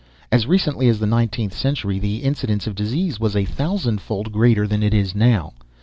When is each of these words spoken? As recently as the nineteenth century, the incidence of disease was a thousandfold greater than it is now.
As 0.31 0.47
recently 0.47 0.87
as 0.89 0.97
the 0.97 1.05
nineteenth 1.05 1.53
century, 1.53 1.99
the 1.99 2.23
incidence 2.23 2.65
of 2.65 2.73
disease 2.73 3.19
was 3.19 3.35
a 3.35 3.45
thousandfold 3.45 4.31
greater 4.31 4.65
than 4.65 4.81
it 4.81 4.95
is 4.95 5.13
now. 5.13 5.53